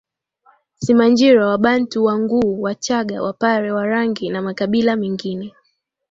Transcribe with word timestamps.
Simanjiro 0.83 1.41
Wabantu 1.49 1.97
Wanguu 2.05 2.59
Wachagga 2.63 3.21
Wapare 3.23 3.71
Warangi 3.71 4.29
na 4.29 4.41
makabila 4.41 4.95
mengine 4.95 5.53